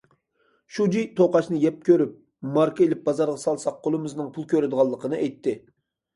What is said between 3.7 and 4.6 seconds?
قولىمىزنىڭ پۇل